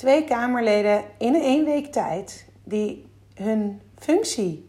[0.00, 4.68] twee Kamerleden in één week tijd die hun functie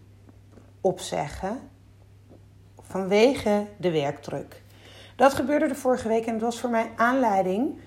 [0.81, 1.59] opzeggen
[2.81, 4.61] vanwege de werkdruk.
[5.15, 7.79] Dat gebeurde de vorige week en het was voor mij aanleiding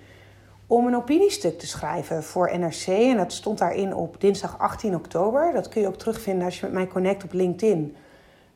[0.67, 2.87] om een opiniestuk te schrijven voor NRC.
[2.87, 5.53] En dat stond daarin op dinsdag 18 oktober.
[5.53, 7.97] Dat kun je ook terugvinden als je met mij connect op LinkedIn.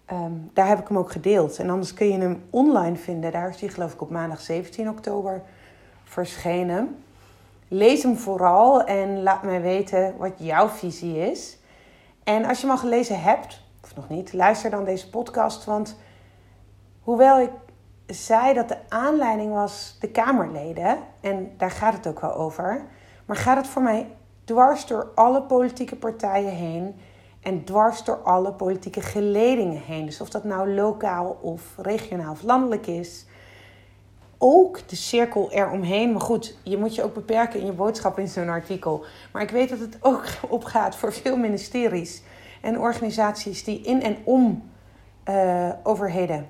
[0.04, 1.58] Ehm, daar heb ik hem ook gedeeld.
[1.58, 3.32] En anders kun je hem online vinden.
[3.32, 5.42] Daar is hij geloof ik op maandag 17 oktober
[6.04, 6.96] verschenen.
[7.68, 11.58] Lees hem vooral en laat mij weten wat jouw visie is.
[12.24, 15.64] En als je hem al gelezen hebt, of nog niet, luister dan deze podcast.
[15.64, 15.96] Want
[17.00, 17.50] hoewel ik
[18.06, 22.86] zei dat de aanleiding was de Kamerleden, en daar gaat het ook wel over,
[23.26, 24.06] maar gaat het voor mij
[24.44, 26.96] dwars door alle politieke partijen heen
[27.42, 30.04] en dwars door alle politieke geledingen heen.
[30.06, 33.26] Dus of dat nou lokaal of regionaal of landelijk is.
[34.38, 36.12] Ook de cirkel eromheen.
[36.12, 39.04] Maar goed, je moet je ook beperken in je boodschap in zo'n artikel.
[39.32, 42.22] Maar ik weet dat het ook opgaat voor veel ministeries
[42.60, 44.70] en organisaties die in en om
[45.28, 46.48] uh, overheden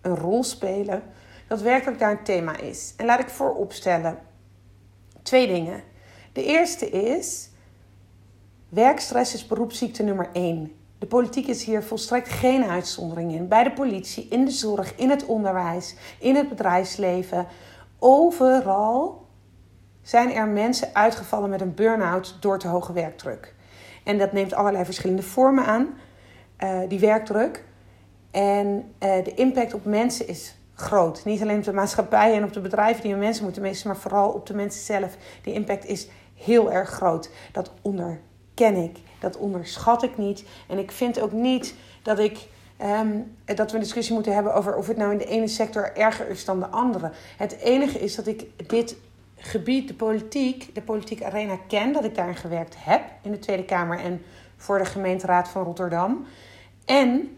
[0.00, 1.02] een rol spelen.
[1.48, 2.94] Dat werkelijk daar een thema is.
[2.96, 4.18] En laat ik vooropstellen
[5.22, 5.82] twee dingen.
[6.32, 7.50] De eerste is
[8.68, 10.79] Werkstress is beroepsziekte nummer 1.
[11.00, 13.48] De politiek is hier volstrekt geen uitzondering in.
[13.48, 17.46] Bij de politie, in de zorg, in het onderwijs, in het bedrijfsleven.
[17.98, 19.26] Overal
[20.02, 23.54] zijn er mensen uitgevallen met een burn-out door te hoge werkdruk.
[24.04, 25.88] En dat neemt allerlei verschillende vormen aan,
[26.58, 27.64] uh, die werkdruk.
[28.30, 31.24] En uh, de impact op mensen is groot.
[31.24, 33.96] Niet alleen op de maatschappij en op de bedrijven die hun mensen moeten missen, maar
[33.96, 35.16] vooral op de mensen zelf.
[35.42, 37.30] Die impact is heel erg groot.
[37.52, 38.20] Dat onder
[38.60, 38.98] ken ik.
[39.18, 40.44] Dat onderschat ik niet.
[40.66, 42.48] En ik vind ook niet dat ik.
[42.82, 45.96] Um, dat we een discussie moeten hebben over of het nou in de ene sector
[45.96, 47.10] erger is dan de andere.
[47.36, 48.96] Het enige is dat ik dit
[49.36, 51.92] gebied, de politiek, de politieke arena ken.
[51.92, 54.22] Dat ik daarin gewerkt heb in de Tweede Kamer en
[54.56, 56.26] voor de gemeenteraad van Rotterdam.
[56.84, 57.36] En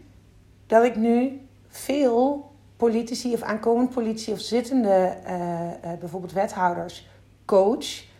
[0.67, 7.07] dat ik nu veel politici of aankomend politici of zittende uh, uh, bijvoorbeeld wethouders
[7.45, 8.11] coach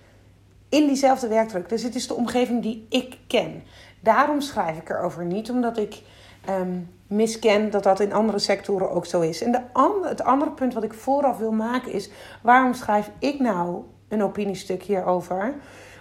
[0.74, 1.70] in diezelfde werkdruk.
[1.70, 3.64] Dus het is de omgeving die ik ken.
[4.00, 5.26] Daarom schrijf ik erover.
[5.26, 6.02] Niet omdat ik
[6.50, 9.42] um, misken dat dat in andere sectoren ook zo is.
[9.42, 9.62] En de
[10.08, 12.10] het andere punt wat ik vooraf wil maken is:
[12.42, 15.56] waarom schrijf ik nou een opiniestuk hierover?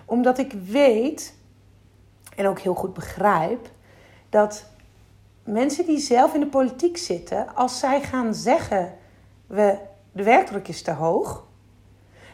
[0.05, 1.35] Omdat ik weet
[2.37, 3.71] en ook heel goed begrijp
[4.29, 4.67] dat
[5.45, 8.95] mensen die zelf in de politiek zitten, als zij gaan zeggen:
[9.47, 9.79] we,
[10.13, 11.45] de werkdruk is te hoog,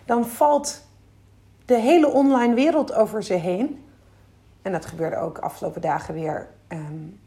[0.05, 0.87] dan valt
[1.69, 3.85] de hele online wereld over ze heen.
[4.63, 7.21] En dat gebeurde ook afgelopen dagen weer um,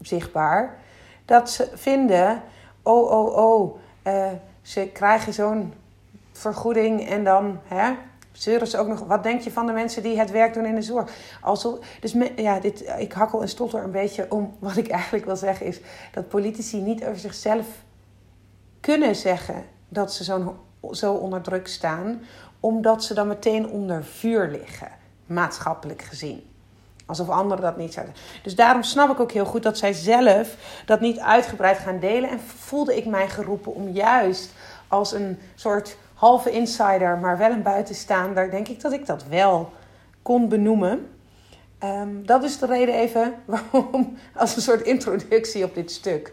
[0.00, 0.78] zichtbaar.
[1.24, 2.42] Dat ze vinden,
[2.82, 4.30] oh, oh, oh, uh,
[4.62, 5.72] ze krijgen zo'n
[6.32, 7.94] vergoeding en dan hè,
[8.32, 9.00] zeuren ze ook nog.
[9.00, 11.10] Wat denk je van de mensen die het werk doen in de zorg?
[11.40, 14.54] Alsof, dus ja, dit, ik hakkel en stotter een beetje om.
[14.58, 15.80] Wat ik eigenlijk wil zeggen is
[16.12, 17.66] dat politici niet over zichzelf
[18.80, 20.56] kunnen zeggen dat ze zo,
[20.90, 22.20] zo onder druk staan
[22.66, 24.88] omdat ze dan meteen onder vuur liggen,
[25.26, 26.50] maatschappelijk gezien.
[27.06, 28.14] Alsof anderen dat niet zouden.
[28.42, 30.56] Dus daarom snap ik ook heel goed dat zij zelf
[30.86, 32.30] dat niet uitgebreid gaan delen.
[32.30, 34.52] En voelde ik mij geroepen om juist
[34.88, 39.72] als een soort halve insider, maar wel een buitenstaander, denk ik dat ik dat wel
[40.22, 41.08] kon benoemen.
[41.84, 46.32] Um, dat is de reden even waarom, als een soort introductie op dit stuk.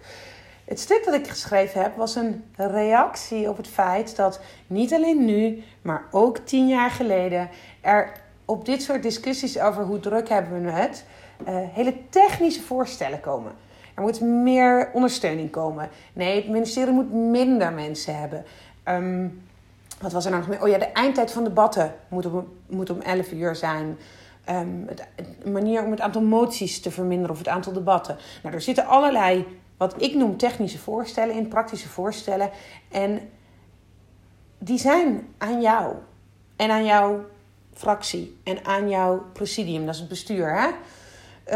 [0.66, 5.26] Het stuk dat ik geschreven heb was een reactie op het feit dat niet alleen
[5.26, 7.50] nu, maar ook tien jaar geleden
[7.82, 8.12] er
[8.46, 11.06] op dit soort discussies over hoe druk hebben we het,
[11.48, 13.52] uh, hele technische voorstellen komen.
[13.94, 15.90] Er moet meer ondersteuning komen.
[16.14, 18.46] Nee, het ministerie moet minder mensen hebben.
[18.88, 19.44] Um,
[20.02, 20.64] wat was er nou nog meer?
[20.64, 23.98] Oh ja, de eindtijd van debatten moet om, moet om 11 uur zijn.
[24.46, 24.90] Een
[25.52, 28.18] manier om het aantal moties te verminderen of het aantal debatten.
[28.44, 29.46] Nou, er zitten allerlei
[29.84, 32.50] wat ik noem technische voorstellen in, praktische voorstellen.
[32.92, 33.30] En
[34.58, 35.96] die zijn aan jou
[36.56, 37.26] en aan jouw
[37.74, 40.62] fractie en aan jouw presidium, dat is het bestuur.
[40.62, 40.70] Hè?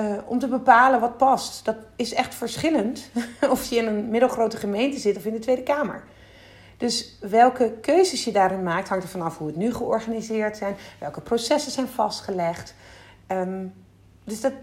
[0.01, 1.65] Uh, om te bepalen wat past.
[1.65, 3.09] Dat is echt verschillend
[3.53, 6.03] of je in een middelgrote gemeente zit of in de Tweede Kamer.
[6.77, 11.21] Dus welke keuzes je daarin maakt, hangt er vanaf hoe het nu georganiseerd zijn, welke
[11.21, 12.73] processen zijn vastgelegd.
[13.27, 13.73] Um,
[14.23, 14.53] dus dat,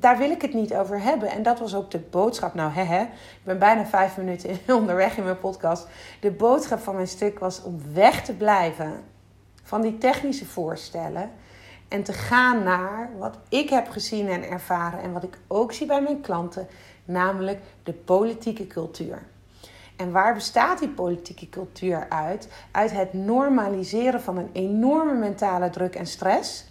[0.00, 1.30] daar wil ik het niet over hebben.
[1.30, 2.54] En dat was ook de boodschap.
[2.54, 3.02] Nou, hè, hè.
[3.02, 5.86] Ik ben bijna vijf minuten onderweg in mijn podcast.
[6.20, 8.92] De boodschap van mijn stuk was om weg te blijven
[9.62, 11.30] van die technische voorstellen.
[11.88, 15.02] En te gaan naar wat ik heb gezien en ervaren.
[15.02, 16.66] En wat ik ook zie bij mijn klanten.
[17.04, 19.22] Namelijk de politieke cultuur.
[19.96, 22.48] En waar bestaat die politieke cultuur uit?
[22.70, 26.69] Uit het normaliseren van een enorme mentale druk en stress.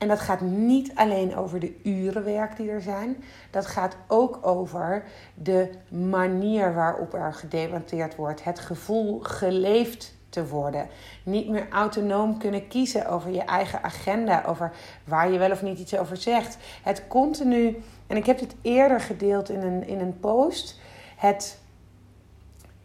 [0.00, 3.24] En dat gaat niet alleen over de urenwerk die er zijn.
[3.50, 5.04] Dat gaat ook over
[5.34, 8.44] de manier waarop er gedebatteerd wordt.
[8.44, 10.88] Het gevoel geleefd te worden.
[11.24, 14.72] Niet meer autonoom kunnen kiezen over je eigen agenda, over
[15.04, 16.56] waar je wel of niet iets over zegt.
[16.82, 20.80] Het continu, en ik heb dit eerder gedeeld in een, in een post,
[21.16, 21.58] het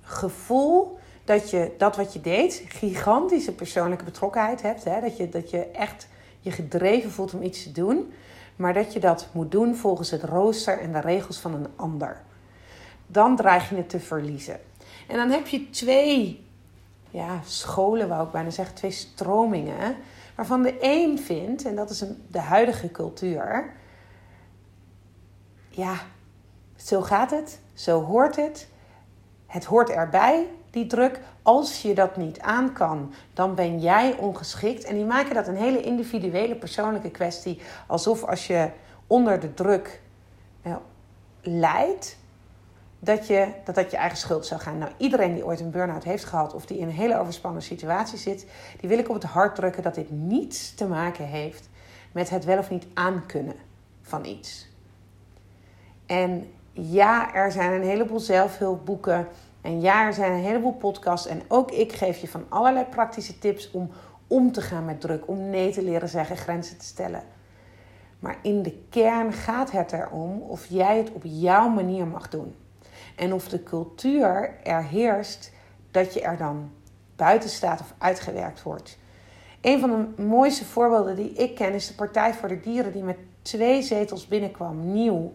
[0.02, 4.84] gevoel dat je dat wat je deed, gigantische persoonlijke betrokkenheid hebt.
[4.84, 5.02] Hè?
[5.02, 6.08] Dat, je, dat je echt
[6.46, 8.14] je gedreven voelt om iets te doen,
[8.56, 12.22] maar dat je dat moet doen volgens het rooster en de regels van een ander.
[13.08, 14.60] Dan dreig je het te verliezen.
[15.08, 16.46] En dan heb je twee
[17.10, 19.96] ja, scholen, wou ik bijna zeggen, twee stromingen.
[20.36, 23.74] Waarvan de een vindt, en dat is een, de huidige cultuur.
[25.70, 25.96] Ja,
[26.76, 28.68] zo gaat het, zo hoort het.
[29.46, 31.20] Het hoort erbij, die druk.
[31.42, 34.84] Als je dat niet aan kan, dan ben jij ongeschikt.
[34.84, 37.62] En die maken dat een hele individuele, persoonlijke kwestie.
[37.88, 38.70] Alsof als je
[39.08, 40.02] onder de druk
[40.62, 40.80] nou,
[41.42, 42.18] lijdt,
[43.00, 44.78] dat, je, dat dat je eigen schuld zou gaan.
[44.78, 48.18] Nou, iedereen die ooit een burn-out heeft gehad of die in een hele overspannen situatie
[48.18, 48.48] zit,
[48.80, 51.70] die wil ik op het hart drukken dat dit niets te maken heeft
[52.12, 53.56] met het wel of niet aankunnen
[54.02, 54.68] van iets.
[56.06, 59.28] En ja, er zijn een heleboel zelfhulpboeken.
[59.62, 61.28] En ja, er zijn een heleboel podcasts.
[61.28, 63.90] En ook ik geef je van allerlei praktische tips om
[64.28, 65.28] om te gaan met druk.
[65.28, 67.24] Om nee te leren zeggen, grenzen te stellen.
[68.20, 72.56] Maar in de kern gaat het erom of jij het op jouw manier mag doen.
[73.16, 75.52] En of de cultuur er heerst
[75.92, 76.72] dat je er dan
[77.16, 78.98] buiten staat of uitgewerkt wordt.
[79.62, 83.04] Een van de mooiste voorbeelden die ik ken is de Partij voor de Dieren, die
[83.04, 85.34] met twee zetels binnenkwam, nieuw.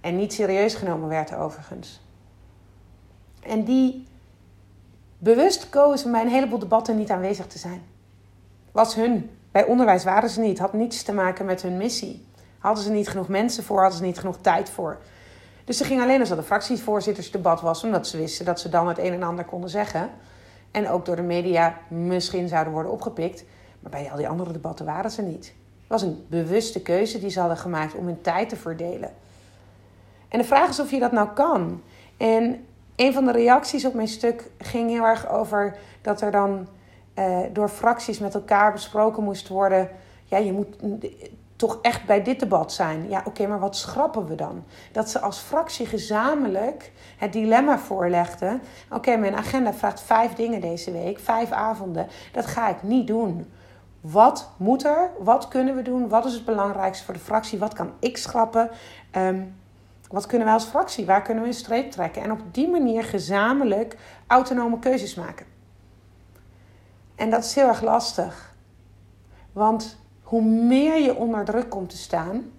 [0.00, 2.00] En niet serieus genomen werd overigens.
[3.42, 4.06] En die
[5.18, 7.82] bewust kozen bij een heleboel debatten niet aanwezig te zijn.
[8.72, 9.30] Was hun.
[9.50, 10.58] Bij onderwijs waren ze niet.
[10.58, 12.26] Had niets te maken met hun missie.
[12.58, 14.98] Hadden ze niet genoeg mensen voor, hadden ze niet genoeg tijd voor.
[15.64, 18.88] Dus ze ging alleen als er een fractievoorzittersdebat was, omdat ze wisten dat ze dan
[18.88, 20.10] het een en ander konden zeggen.
[20.70, 23.44] En ook door de media misschien zouden worden opgepikt.
[23.80, 25.46] Maar bij al die andere debatten waren ze niet.
[25.80, 29.10] Het was een bewuste keuze die ze hadden gemaakt om hun tijd te verdelen.
[30.28, 31.82] En de vraag is of je dat nou kan.
[32.16, 32.66] En
[32.96, 36.68] een van de reacties op mijn stuk ging heel erg over dat er dan
[37.14, 39.88] eh, door fracties met elkaar besproken moest worden.
[40.24, 40.76] Ja, je moet
[41.56, 43.08] toch echt bij dit debat zijn.
[43.08, 44.64] Ja, oké, maar wat schrappen we dan?
[44.92, 48.62] Dat ze als fractie gezamenlijk het dilemma voorlegden.
[48.90, 52.06] Oké, mijn agenda vraagt vijf dingen deze week, vijf avonden.
[52.32, 53.52] Dat ga ik niet doen.
[54.00, 55.10] Wat moet er?
[55.18, 56.08] Wat kunnen we doen?
[56.08, 57.58] Wat is het belangrijkste voor de fractie?
[57.58, 58.70] Wat kan ik schrappen?
[59.10, 59.42] Ehm,
[60.08, 61.06] wat kunnen wij als fractie?
[61.06, 62.22] Waar kunnen we een streep trekken?
[62.22, 63.96] En op die manier gezamenlijk
[64.26, 65.46] autonome keuzes maken.
[67.14, 68.54] En dat is heel erg lastig.
[69.52, 72.50] Want hoe meer je onder druk komt te staan,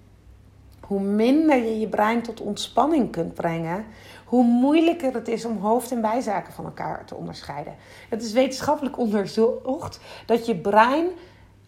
[0.80, 3.86] hoe minder je je brein tot ontspanning kunt brengen,
[4.26, 7.76] hoe moeilijker het is om hoofd- en bijzaken van elkaar te onderscheiden.
[8.10, 11.08] Het is wetenschappelijk onderzocht dat je brein,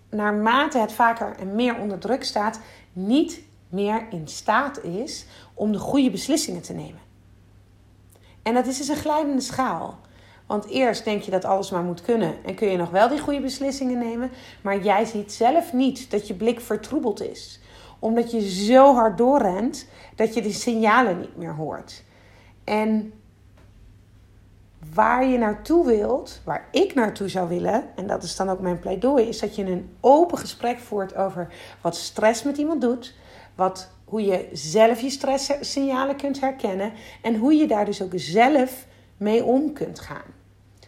[0.10, 2.60] naarmate het vaker en meer onder druk staat,
[2.94, 7.00] niet meer in staat is om de goede beslissingen te nemen.
[8.44, 10.00] En dat is dus een glijdende schaal.
[10.45, 13.19] Want eerst denk je dat alles maar moet kunnen en kun je nog wel die
[13.19, 14.31] goede beslissingen nemen,
[14.62, 17.59] maar jij ziet zelf niet dat je blik vertroebeld is.
[17.99, 22.04] Omdat je zo hard doorrent dat je de signalen niet meer hoort.
[22.63, 23.13] En
[24.94, 28.80] waar je naartoe wilt, waar ik naartoe zou willen, en dat is dan ook mijn
[28.80, 33.13] pleidooi, is dat je een open gesprek voert over wat stress met iemand doet,
[33.56, 38.86] wat, hoe je zelf je stresssignalen kunt herkennen en hoe je daar dus ook zelf
[39.18, 40.40] mee om kunt gaan.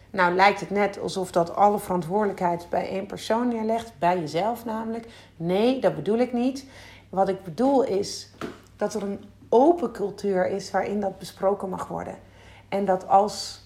[0.09, 5.07] Nou lijkt het net alsof dat alle verantwoordelijkheid bij één persoon neerlegt, bij jezelf namelijk.
[5.35, 6.65] Nee, dat bedoel ik niet.
[7.09, 8.31] Wat ik bedoel is
[8.77, 12.15] dat er een open cultuur is waarin dat besproken mag worden.
[12.69, 13.61] En dat als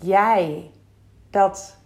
[0.00, 0.70] jij
[1.30, 1.76] dat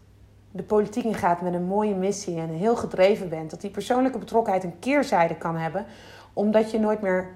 [0.50, 4.64] de politiek ingaat met een mooie missie en heel gedreven bent, dat die persoonlijke betrokkenheid
[4.64, 5.86] een keerzijde kan hebben,
[6.32, 7.28] omdat je nooit meer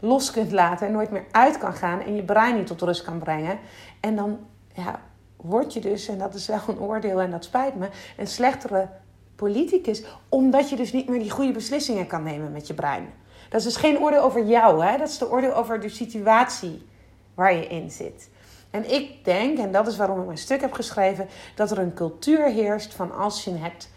[0.00, 3.02] los kunt laten en nooit meer uit kan gaan en je brein niet tot rust
[3.02, 3.58] kan brengen.
[4.00, 4.38] En dan
[4.74, 5.00] ja,
[5.36, 8.88] word je dus, en dat is wel een oordeel en dat spijt me, een slechtere
[9.36, 10.04] politicus.
[10.28, 13.12] Omdat je dus niet meer die goede beslissingen kan nemen met je brein.
[13.48, 14.98] Dat is dus geen oordeel over jou, hè?
[14.98, 16.86] dat is de oordeel over de situatie
[17.34, 18.30] waar je in zit.
[18.70, 21.94] En ik denk, en dat is waarom ik mijn stuk heb geschreven, dat er een
[21.94, 23.88] cultuur heerst van als je het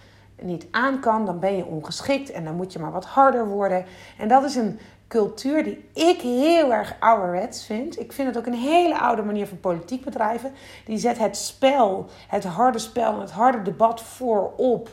[0.41, 3.86] niet aan kan, dan ben je ongeschikt en dan moet je maar wat harder worden.
[4.17, 8.00] En dat is een cultuur die ik heel erg ouderwets vind.
[8.00, 10.53] Ik vind het ook een hele oude manier van politiek bedrijven.
[10.86, 14.89] Die zet het spel, het harde spel het harde debat voorop.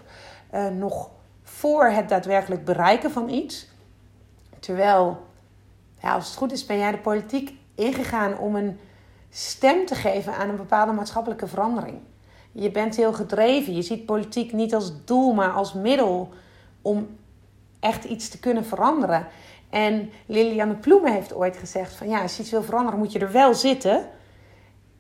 [0.54, 1.10] Uh, nog
[1.42, 3.68] voor het daadwerkelijk bereiken van iets.
[4.60, 5.26] Terwijl,
[6.00, 8.80] ja, als het goed is, ben jij de politiek ingegaan om een
[9.30, 12.00] stem te geven aan een bepaalde maatschappelijke verandering.
[12.56, 13.74] Je bent heel gedreven.
[13.74, 16.28] Je ziet politiek niet als doel, maar als middel
[16.82, 17.16] om
[17.80, 19.26] echt iets te kunnen veranderen.
[19.70, 23.18] En Liliane Ploemen heeft ooit gezegd: van ja, als je iets wil veranderen, moet je
[23.18, 24.08] er wel zitten.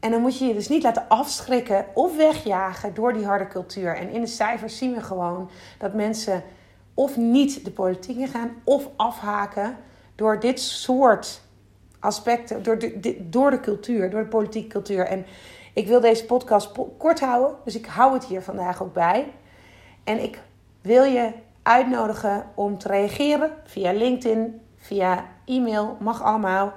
[0.00, 3.96] En dan moet je je dus niet laten afschrikken of wegjagen door die harde cultuur.
[3.96, 6.42] En in de cijfers zien we gewoon dat mensen
[6.94, 9.76] of niet de politiek in gaan of afhaken
[10.14, 11.40] door dit soort
[11.98, 15.06] aspecten, door de, door de cultuur, door de politieke cultuur.
[15.06, 15.26] En
[15.74, 19.32] ik wil deze podcast kort houden, dus ik hou het hier vandaag ook bij.
[20.04, 20.38] En ik
[20.80, 26.72] wil je uitnodigen om te reageren via LinkedIn, via e-mail, mag allemaal.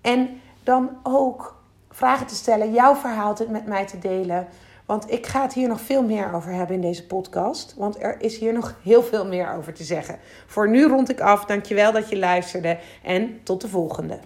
[0.00, 4.48] En dan ook vragen te stellen, jouw verhaal met mij te delen.
[4.86, 7.74] Want ik ga het hier nog veel meer over hebben in deze podcast.
[7.76, 10.18] Want er is hier nog heel veel meer over te zeggen.
[10.46, 11.44] Voor nu rond ik af.
[11.44, 12.78] Dankjewel dat je luisterde.
[13.02, 14.18] En tot de volgende.